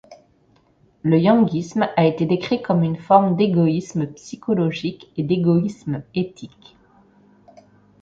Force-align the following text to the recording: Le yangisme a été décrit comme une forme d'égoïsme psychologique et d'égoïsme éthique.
Le 1.03 1.19
yangisme 1.19 1.87
a 1.95 2.07
été 2.07 2.25
décrit 2.25 2.59
comme 2.59 2.81
une 2.81 2.95
forme 2.97 3.35
d'égoïsme 3.35 4.07
psychologique 4.07 5.11
et 5.15 5.21
d'égoïsme 5.21 6.01
éthique. 6.15 6.75